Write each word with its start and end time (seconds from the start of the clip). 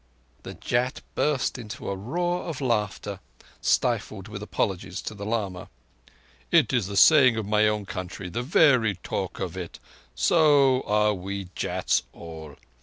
'"The 0.41 0.55
Jat 0.55 1.01
burst 1.13 1.59
into 1.59 1.87
a 1.87 1.95
roar 1.95 2.45
of 2.45 2.59
laughter, 2.59 3.19
stifled 3.61 4.27
with 4.27 4.41
apologies 4.41 4.99
to 5.03 5.13
the 5.13 5.27
lama. 5.27 5.69
"It 6.49 6.73
is 6.73 6.87
the 6.87 6.97
saying 6.97 7.35
of 7.37 7.45
my 7.45 7.67
own 7.67 7.85
country 7.85 8.27
the 8.27 8.41
very 8.41 8.95
talk 8.95 9.39
of 9.39 9.55
it. 9.55 9.77
So 10.15 10.81
are 10.87 11.13
we 11.13 11.49
Jats 11.53 12.01
all. 12.13 12.55